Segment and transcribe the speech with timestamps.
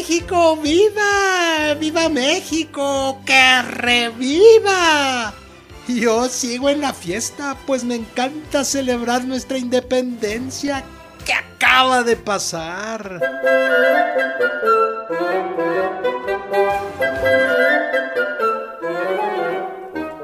[0.00, 0.56] México!
[0.56, 1.74] ¡Viva!
[1.78, 3.20] ¡Viva México!
[3.26, 5.34] ¡Que reviva!
[5.88, 10.84] Yo sigo en la fiesta, pues me encanta celebrar nuestra independencia
[11.26, 13.20] que acaba de pasar.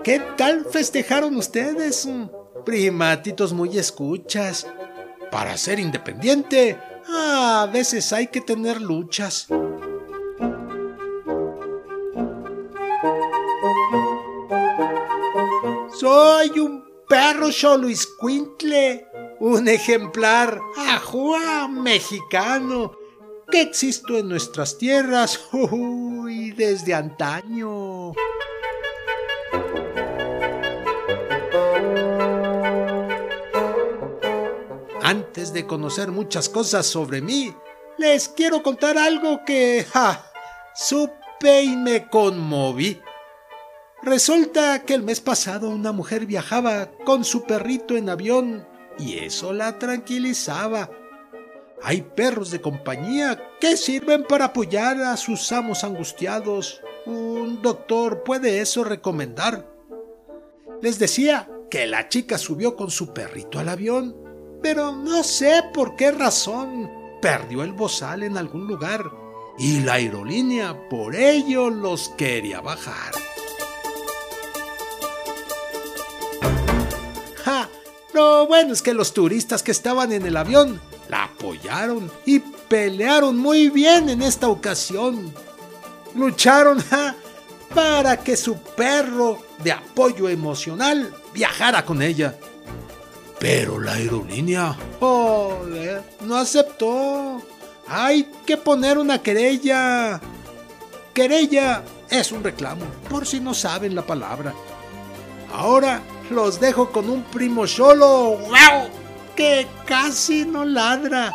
[0.03, 2.09] ¿Qué tal festejaron ustedes?
[2.65, 4.67] Primatitos muy escuchas.
[5.31, 9.49] Para ser independiente, a veces hay que tener luchas.
[15.99, 19.07] Soy un perro Xoloiscuintle,
[19.41, 22.93] un ejemplar ajua mexicano
[23.51, 28.13] que existo en nuestras tierras uy, desde antaño.
[35.07, 37.55] Antes de conocer muchas cosas sobre mí,
[37.97, 40.33] les quiero contar algo que ja,
[40.75, 43.01] supe y me conmoví.
[44.03, 48.67] Resulta que el mes pasado una mujer viajaba con su perrito en avión
[48.99, 50.91] y eso la tranquilizaba.
[51.85, 56.83] Hay perros de compañía que sirven para apoyar a sus amos angustiados.
[57.07, 59.73] Un doctor puede eso recomendar.
[60.83, 64.26] Les decía que la chica subió con su perrito al avión,
[64.63, 66.91] pero no sé por qué razón
[67.21, 69.11] perdió el bozal en algún lugar
[69.59, 73.13] y la aerolínea por ello los quería bajar.
[77.45, 77.69] ¡Ja!
[78.13, 83.37] Lo bueno es que los turistas que estaban en el avión la apoyaron y pelearon
[83.39, 85.33] muy bien en esta ocasión.
[86.15, 87.15] Lucharon ¡ja!
[87.75, 92.39] para que su perro de apoyo emocional viajara con ella.
[93.39, 97.43] Pero la aerolínea, joder, no aceptó.
[97.87, 100.21] Hay que poner una querella.
[101.13, 104.55] Querella es un reclamo, por si no saben la palabra.
[105.53, 108.91] Ahora los dejo con un primo solo, wow,
[109.37, 111.33] que casi no ladra.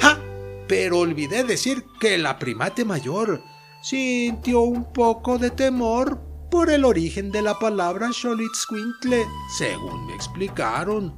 [0.00, 0.18] ¡Ja!
[0.66, 3.42] Pero olvidé decir que la primate mayor
[3.82, 6.20] sintió un poco de temor
[6.50, 9.24] por el origen de la palabra Xolitzcuintle,
[9.56, 11.16] según me explicaron.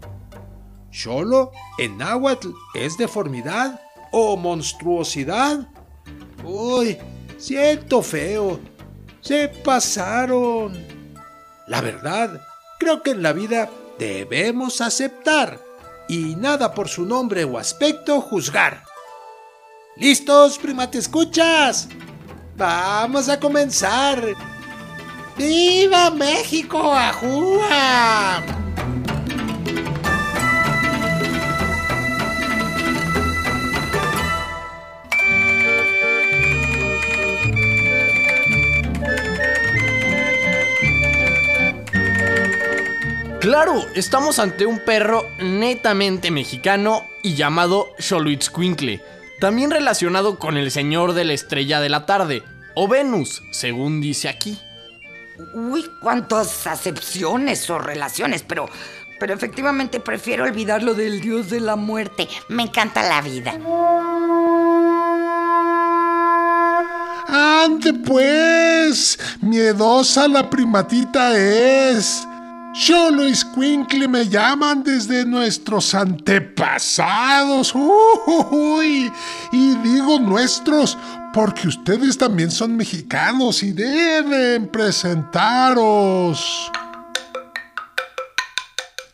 [0.91, 3.81] Xolo en náhuatl es deformidad
[4.13, 5.69] o monstruosidad.
[6.45, 6.99] Uy,
[7.39, 8.61] siento feo.
[9.21, 10.87] Se pasaron.
[11.67, 12.43] La verdad,
[12.79, 15.61] creo que en la vida debemos aceptar
[16.09, 18.85] y nada por su nombre o aspecto juzgar.
[19.97, 21.89] ¿Listos, primate escuchas?
[22.57, 24.23] Vamos a comenzar.
[25.37, 28.43] ¡Viva México, Ajúa!
[43.41, 49.03] Claro, estamos ante un perro netamente mexicano y llamado Xoloitzcuintle,
[49.43, 52.45] también relacionado con el señor de la estrella de la tarde,
[52.77, 54.57] o Venus, según dice aquí.
[55.53, 58.69] Uy, cuántas acepciones o relaciones, pero,
[59.19, 62.29] pero efectivamente prefiero olvidar lo del dios de la muerte.
[62.51, 63.51] Me encanta la vida.
[67.27, 72.29] Ande pues, miedosa la primatita es.
[72.73, 77.75] Cholo y Squinkle me llaman desde nuestros antepasados.
[77.75, 79.13] Uy,
[79.53, 80.97] y digo nuestros
[81.33, 86.71] porque ustedes también son mexicanos y deben presentaros.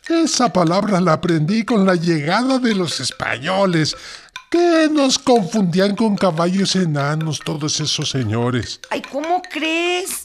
[0.07, 3.95] Esa palabra la aprendí con la llegada de los españoles,
[4.49, 8.79] que nos confundían con caballos enanos todos esos señores.
[8.89, 10.23] Ay, ¿cómo crees?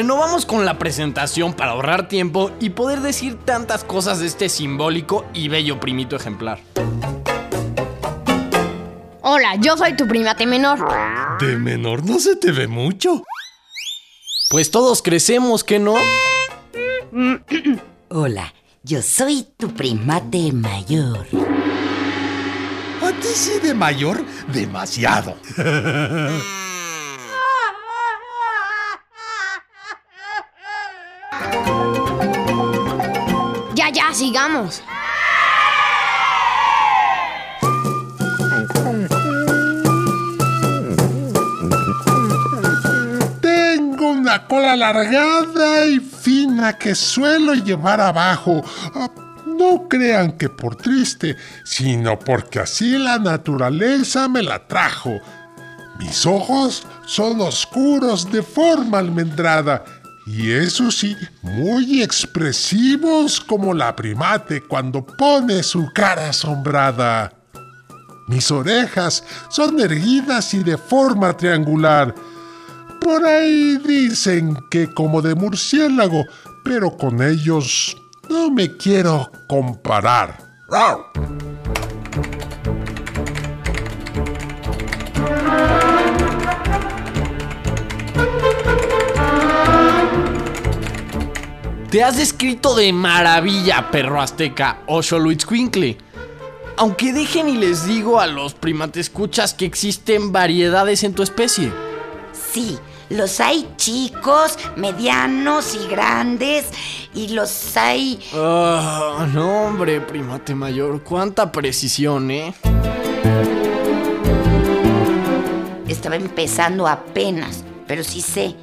[0.00, 4.48] Bueno, vamos con la presentación para ahorrar tiempo y poder decir tantas cosas de este
[4.48, 6.58] simbólico y bello primito ejemplar.
[9.20, 10.78] Hola, yo soy tu primate menor.
[11.38, 13.24] De menor no se te ve mucho.
[14.48, 15.96] Pues todos crecemos, ¿que no?
[18.08, 21.26] Hola, yo soy tu primate mayor.
[23.02, 25.36] A ti sí de mayor, demasiado.
[33.74, 34.82] Ya, ya, sigamos.
[43.40, 48.62] Tengo una cola alargada y fina que suelo llevar abajo.
[48.94, 49.10] Ah,
[49.46, 55.18] No crean que por triste, sino porque así la naturaleza me la trajo.
[55.98, 59.84] Mis ojos son oscuros de forma almendrada
[60.32, 67.32] y eso sí, muy expresivos como la primate cuando pone su cara asombrada.
[68.28, 72.14] Mis orejas son erguidas y de forma triangular.
[73.00, 76.24] Por ahí dicen que como de murciélago,
[76.64, 77.96] pero con ellos
[78.28, 80.38] no me quiero comparar.
[91.90, 95.98] Te has descrito de maravilla, perro azteca o Xoloitzcuincle.
[96.76, 101.72] Aunque dejen y les digo a los primates escuchas que existen variedades en tu especie.
[102.32, 102.78] Sí,
[103.08, 106.66] los hay chicos, medianos y grandes,
[107.12, 108.20] y los hay...
[108.34, 112.54] Ah, no, hombre, primate mayor, cuánta precisión, ¿eh?
[115.88, 118.54] Estaba empezando apenas, pero sí sé.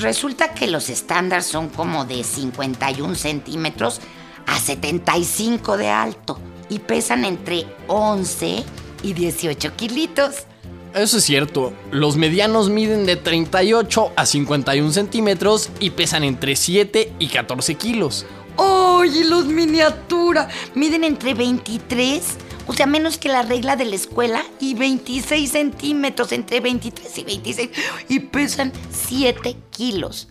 [0.00, 4.00] Resulta que los estándares son como de 51 centímetros
[4.46, 6.38] a 75 de alto
[6.68, 8.64] y pesan entre 11
[9.02, 10.46] y 18 kilitos.
[10.94, 17.12] Eso es cierto, los medianos miden de 38 a 51 centímetros y pesan entre 7
[17.18, 18.24] y 14 kilos.
[18.56, 20.48] ¡Oye, los miniatura!
[20.74, 22.22] Miden entre 23,
[22.66, 27.24] o sea, menos que la regla de la escuela, y 26 centímetros, entre 23 y
[27.24, 27.70] 26,
[28.08, 30.28] y pesan 7 kilos.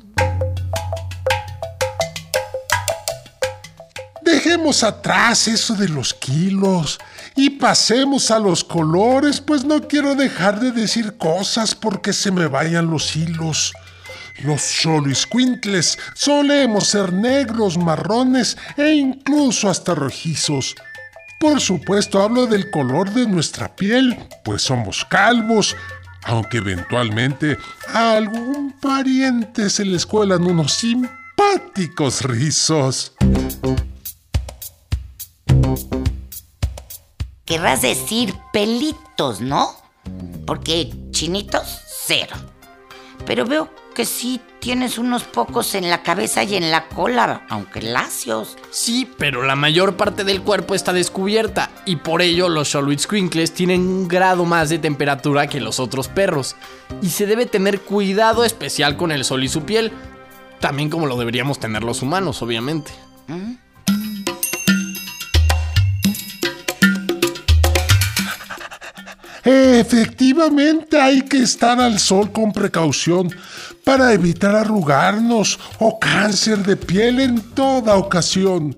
[4.22, 7.00] Dejemos atrás eso de los kilos
[7.36, 12.48] y pasemos a los colores, pues no quiero dejar de decir cosas porque se me
[12.48, 13.74] vayan los hilos.
[14.44, 20.76] Los Xoloitzcuintles solemos ser negros, marrones e incluso hasta rojizos.
[21.40, 25.76] Por supuesto hablo del color de nuestra piel, pues somos calvos,
[26.24, 27.58] aunque eventualmente
[27.94, 33.14] a algún pariente se les cuelan unos simpáticos rizos.
[37.46, 39.76] Querrás decir pelitos, ¿no?
[40.48, 42.36] Porque chinitos, cero.
[43.26, 47.84] Pero veo que sí tienes unos pocos en la cabeza y en la cola, aunque
[47.84, 48.58] lacios.
[48.72, 53.82] Sí, pero la mayor parte del cuerpo está descubierta y por ello los Xoloitzcuincles tienen
[53.82, 56.56] un grado más de temperatura que los otros perros.
[57.04, 59.92] Y se debe tener cuidado especial con el sol y su piel,
[60.60, 62.92] también como lo deberíamos tener los humanos, obviamente.
[69.46, 73.30] Efectivamente hay que estar al sol con precaución
[73.84, 78.76] para evitar arrugarnos o cáncer de piel en toda ocasión.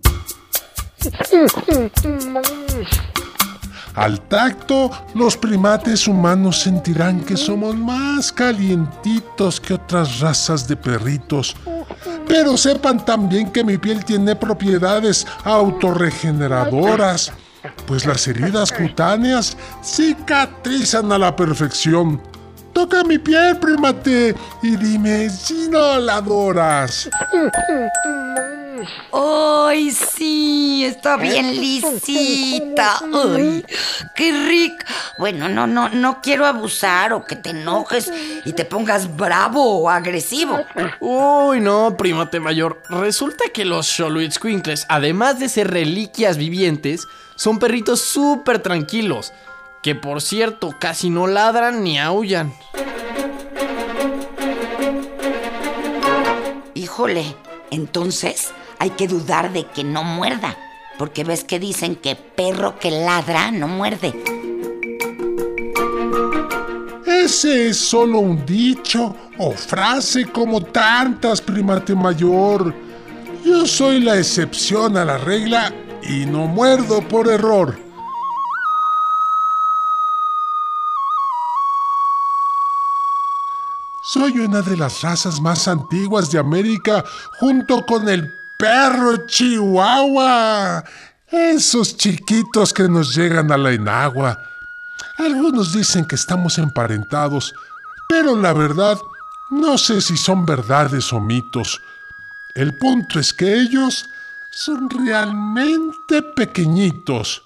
[3.95, 11.55] Al tacto, los primates humanos sentirán que somos más calientitos que otras razas de perritos.
[12.27, 17.31] Pero sepan también que mi piel tiene propiedades autorregeneradoras,
[17.85, 22.21] pues las heridas cutáneas cicatrizan a la perfección.
[22.73, 27.09] Toca mi piel, primate, y dime si no la adoras.
[29.11, 30.85] ¡Ay, sí!
[30.85, 32.99] Está bien lisita.
[33.13, 33.65] ¡Ay,
[34.15, 34.85] qué rico!
[35.17, 38.11] Bueno, no, no, no quiero abusar o que te enojes
[38.45, 40.59] y te pongas bravo o agresivo.
[40.99, 42.81] Uy, no, primate mayor.
[42.89, 47.07] Resulta que los Xoloitzcuincles, además de ser reliquias vivientes,
[47.37, 49.31] son perritos súper tranquilos.
[49.81, 52.51] Que por cierto, casi no ladran ni aullan.
[56.73, 57.35] Híjole,
[57.71, 60.57] entonces hay que dudar de que no muerda.
[60.97, 64.13] Porque ves que dicen que perro que ladra no muerde.
[67.05, 72.73] Es Ese es solo un dicho o frase como tantas, primate mayor.
[73.45, 75.71] Yo soy la excepción a la regla
[76.07, 77.77] y no muerdo por error.
[84.01, 87.03] Soy una de las razas más antiguas de América
[87.39, 90.83] junto con el perro chihuahua.
[91.29, 94.41] Esos chiquitos que nos llegan a la enagua.
[95.17, 97.53] Algunos dicen que estamos emparentados,
[98.07, 98.97] pero la verdad
[99.49, 101.81] no sé si son verdades o mitos.
[102.55, 104.09] El punto es que ellos
[104.59, 107.43] son realmente pequeñitos.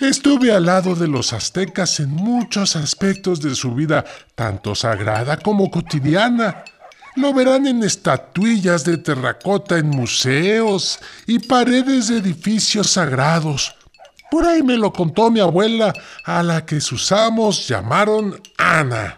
[0.00, 4.04] Estuve al lado de los aztecas en muchos aspectos de su vida,
[4.34, 6.64] tanto sagrada como cotidiana.
[7.14, 13.76] Lo verán en estatuillas de terracota en museos y paredes de edificios sagrados.
[14.32, 15.92] Por ahí me lo contó mi abuela,
[16.24, 19.16] a la que sus amos llamaron Ana.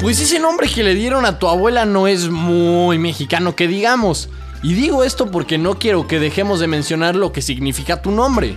[0.00, 4.30] Pues ese nombre que le dieron a tu abuela no es muy mexicano que digamos.
[4.62, 8.56] Y digo esto porque no quiero que dejemos de mencionar lo que significa tu nombre.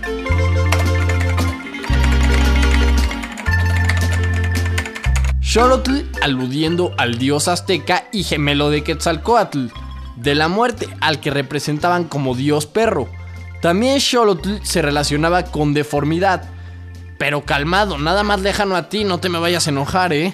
[5.42, 9.66] Xolotl aludiendo al dios azteca y gemelo de Quetzalcoatl,
[10.16, 13.08] de la muerte al que representaban como dios perro.
[13.62, 16.42] También Xolotl se relacionaba con deformidad.
[17.16, 20.32] Pero calmado, nada más lejano a ti, no te me vayas a enojar, ¿eh?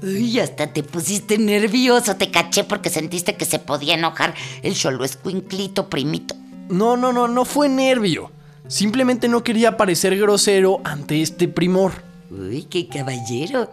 [0.00, 5.04] Uy, hasta te pusiste nervioso, te caché porque sentiste que se podía enojar el solo
[5.04, 6.36] escuinclito primito.
[6.68, 8.30] No, no, no, no fue nervio.
[8.68, 11.90] Simplemente no quería parecer grosero ante este primor.
[12.30, 13.72] Uy, qué caballero.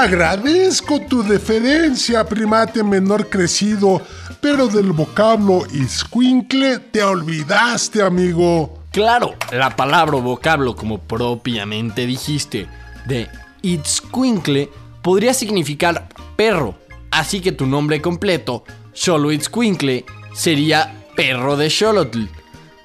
[0.00, 4.00] Agradezco tu deferencia, primate menor crecido,
[4.40, 8.78] pero del vocablo iscuincle te olvidaste, amigo.
[8.92, 12.66] Claro, la palabra o vocablo, como propiamente dijiste,
[13.04, 13.28] de
[13.60, 14.70] Itzcuincle
[15.02, 16.76] podría significar perro,
[17.10, 18.64] así que tu nombre completo,
[18.94, 22.24] Xoloitzcuincle, sería perro de Xolotl.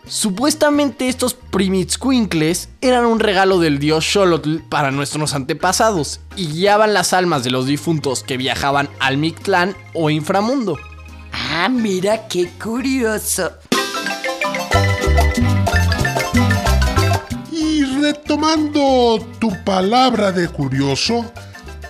[0.07, 7.11] Supuestamente estos primitzcuincles eran un regalo del dios Xolotl para nuestros antepasados y guiaban las
[7.13, 10.77] almas de los difuntos que viajaban al Mictlán o inframundo.
[11.31, 13.51] Ah, mira qué curioso.
[17.51, 21.25] Y retomando tu palabra de curioso,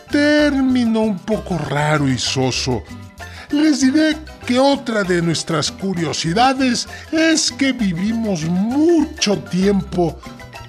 [0.09, 2.81] término un poco raro y soso,
[3.51, 10.19] les diré que otra de nuestras curiosidades es que vivimos mucho tiempo.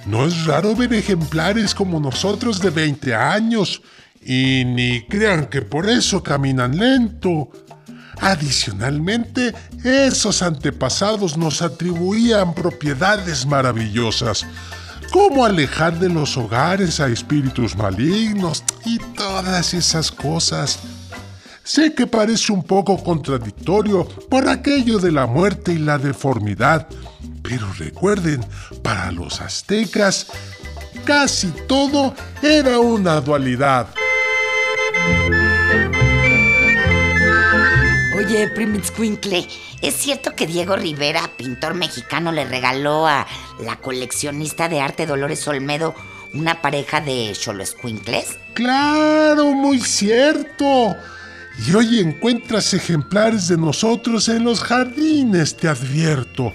[0.07, 3.83] No es raro ver ejemplares como nosotros de 20 años,
[4.23, 7.51] y ni crean que por eso caminan lento.
[8.21, 9.55] Adicionalmente,
[9.85, 14.47] esos antepasados nos atribuían propiedades maravillosas,
[15.13, 20.79] como alejar de los hogares a espíritus malignos y todas esas cosas.
[21.67, 26.87] Sé que parece un poco contradictorio por aquello de la muerte y la deformidad,
[27.43, 28.41] pero recuerden,
[28.85, 30.29] para los aztecas,
[31.05, 33.89] casi todo era una dualidad.
[38.17, 39.49] Oye, Primitzcuincle,
[39.83, 43.27] ¿es cierto que Diego Rivera, pintor mexicano, le regaló a
[43.59, 45.97] la coleccionista de arte Dolores Olmedo
[46.33, 48.39] una pareja de Xoloescuincles?
[48.55, 50.95] Claro, muy cierto.
[51.65, 56.53] Y hoy encuentras ejemplares de nosotros en los jardines, te advierto.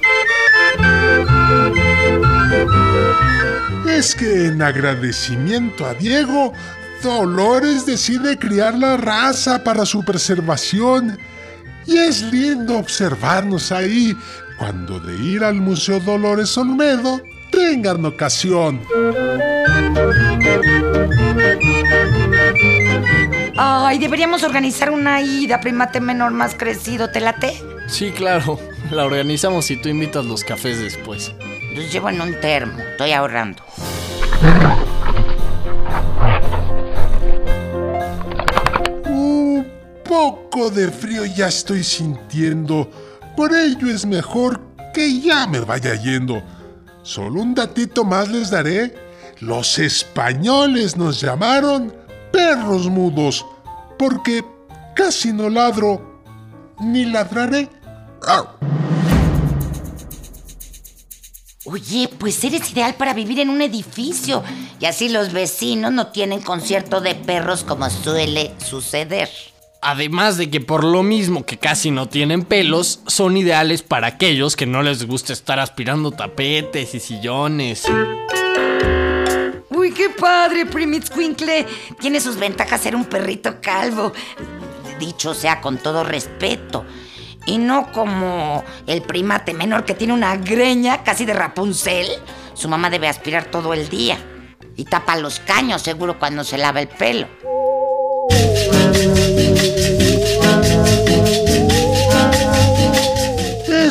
[3.87, 6.53] Es que en agradecimiento a Diego,
[7.01, 11.17] Dolores decide criar la raza para su preservación.
[11.87, 14.15] Y es lindo observarnos ahí
[14.57, 18.79] cuando de ir al Museo Dolores Olmedo tengan ocasión.
[23.57, 27.53] Ay, deberíamos organizar una ida, primate menor más crecido, ¿te late?
[27.87, 28.59] Sí, claro,
[28.91, 31.33] la organizamos si tú invitas los cafés después.
[31.75, 33.63] Los llevo en un termo, estoy ahorrando.
[39.05, 39.67] Un
[40.05, 42.89] poco de frío ya estoy sintiendo.
[43.35, 44.61] Por ello es mejor
[44.93, 46.41] que ya me vaya yendo.
[47.03, 48.93] Solo un datito más les daré.
[49.39, 52.00] Los españoles nos llamaron
[52.31, 53.45] perros mudos,
[53.97, 54.43] porque
[54.95, 56.21] casi no ladro
[56.79, 57.69] ni ladraré.
[61.65, 64.43] Oye, pues eres ideal para vivir en un edificio.
[64.79, 69.29] Y así los vecinos no tienen concierto de perros como suele suceder.
[69.83, 74.55] Además de que por lo mismo que casi no tienen pelos, son ideales para aquellos
[74.55, 77.85] que no les gusta estar aspirando tapetes y sillones.
[79.81, 81.65] Uy, qué padre, Primitzquinkle.
[81.99, 84.13] Tiene sus ventajas ser un perrito calvo.
[84.99, 86.85] Dicho sea con todo respeto.
[87.47, 92.05] Y no como el primate menor que tiene una greña casi de Rapunzel.
[92.53, 94.19] Su mamá debe aspirar todo el día.
[94.75, 97.27] Y tapa los caños seguro cuando se lava el pelo.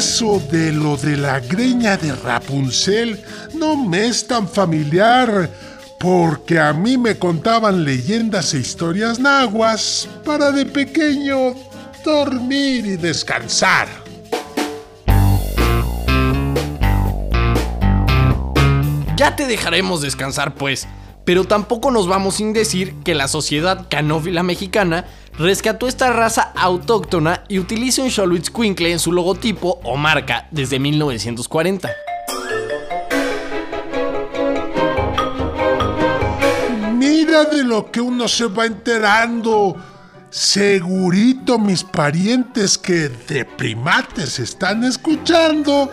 [0.01, 3.21] Eso de lo de la greña de Rapunzel
[3.55, 5.51] no me es tan familiar,
[6.01, 11.55] porque a mí me contaban leyendas e historias nahuas para de pequeño
[12.03, 13.87] dormir y descansar.
[19.15, 20.89] Ya te dejaremos descansar pues,
[21.27, 25.05] pero tampoco nos vamos sin decir que la sociedad canófila mexicana
[25.39, 31.91] rescató esta raza autóctona y utiliza un Xoloitzcuincle en su logotipo o marca desde 1940.
[37.31, 39.77] De lo que uno se va enterando.
[40.31, 45.93] Segurito mis parientes que de primates están escuchando,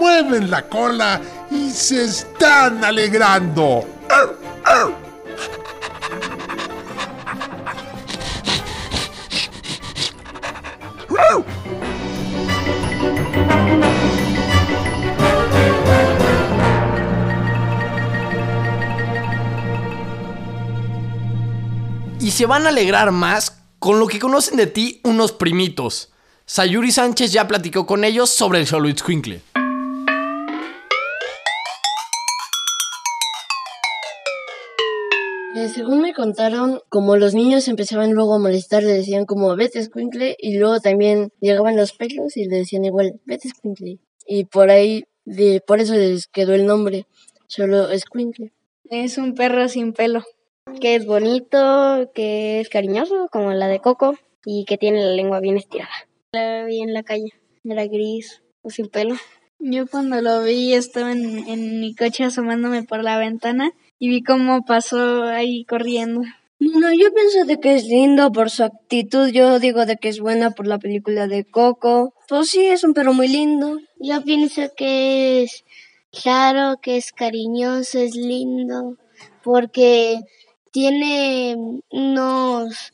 [0.00, 1.20] mueven la cola
[1.52, 3.86] y se están alegrando.
[22.42, 26.12] Se van a alegrar más con lo que conocen de ti unos primitos.
[26.44, 29.42] Sayuri Sánchez ya platicó con ellos sobre el Xoloitzcuincle.
[35.54, 39.78] Eh, según me contaron, como los niños empezaban luego a molestar, le decían como vete
[39.78, 44.00] escuincle y luego también llegaban los pelos y le decían igual vete escuincle.
[44.26, 47.06] Y por ahí, de, por eso les quedó el nombre,
[47.46, 48.52] solo escuincle.
[48.90, 50.24] Es un perro sin pelo.
[50.80, 55.40] Que es bonito, que es cariñoso, como la de Coco, y que tiene la lengua
[55.40, 55.92] bien estirada.
[56.32, 57.32] La vi en la calle,
[57.64, 59.16] era gris o sin pelo.
[59.58, 64.22] Yo cuando lo vi estaba en, en mi coche asomándome por la ventana y vi
[64.22, 66.22] cómo pasó ahí corriendo.
[66.58, 69.28] No, yo pienso de que es lindo por su actitud.
[69.28, 72.14] Yo digo de que es buena por la película de Coco.
[72.28, 73.78] Pues sí, es un perro muy lindo.
[73.98, 75.64] Yo pienso que es
[76.12, 78.96] claro, que es cariñoso, es lindo,
[79.42, 80.20] porque
[80.72, 81.56] tiene
[81.90, 82.92] unos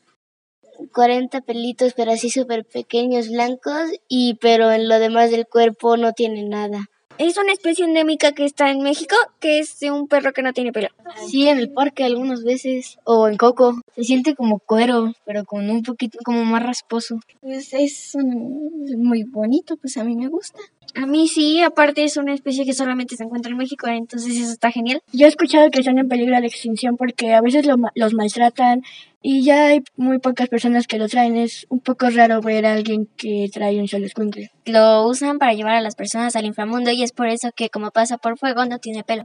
[0.93, 6.13] 40 pelitos, pero así súper pequeños, blancos, y pero en lo demás del cuerpo no
[6.13, 6.91] tiene nada.
[7.19, 10.53] Es una especie endémica que está en México, que es de un perro que no
[10.53, 10.89] tiene pelo.
[11.29, 13.81] Sí, en el parque algunas veces, o en Coco.
[13.97, 17.19] Se siente como cuero, pero con un poquito como más rasposo.
[17.41, 20.59] Pues es un- muy bonito, pues a mí me gusta.
[20.95, 24.51] A mí sí, aparte es una especie que solamente se encuentra en México, entonces eso
[24.53, 25.03] está genial.
[25.13, 28.83] Yo he escuchado que están en peligro de extinción porque a veces lo los maltratan
[29.21, 31.37] y ya hay muy pocas personas que lo traen.
[31.37, 34.51] Es un poco raro ver a alguien que trae un solo escuincle.
[34.65, 37.91] Lo usan para llevar a las personas al inframundo y es por eso que como
[37.91, 39.25] pasa por fuego no tiene pelo.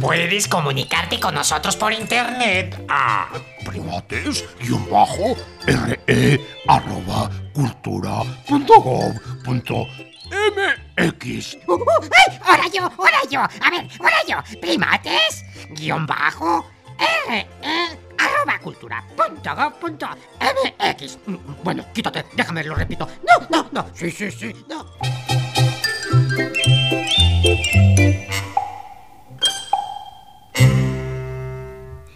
[0.00, 3.28] Puedes comunicarte con nosotros por internet a
[3.64, 9.86] primates guion bajo re arroba cultura punto gov punto
[10.96, 11.56] mx.
[11.66, 11.84] Uh, uh,
[12.28, 12.38] ¡Ay!
[12.44, 12.82] ¡Ahora yo!
[12.98, 13.40] ¡Ahora yo!
[13.40, 14.60] A ver, ahora yo.
[14.60, 16.66] Primates, guion bajo,
[17.28, 20.06] R, E, arroba cultura, punto punto
[20.40, 21.18] MX.
[21.26, 23.08] Mm, Bueno, quítate, déjame, lo repito.
[23.26, 23.86] No, no, no.
[23.94, 24.86] Sí, sí, sí, no.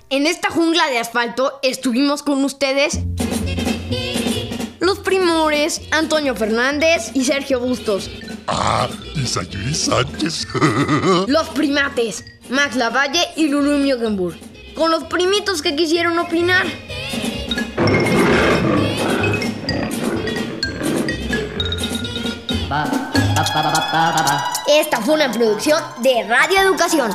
[0.09, 3.01] En esta jungla de asfalto estuvimos con ustedes
[5.07, 8.11] primores Antonio Fernández y Sergio Bustos.
[8.49, 10.49] Ah, y Sayuri Sánchez.
[11.29, 14.37] Los primates Max Lavalle y Lulu Miogenburg.
[14.75, 16.67] Con los primitos que quisieron opinar.
[24.69, 27.11] Esta fue una producción de Radio Educación.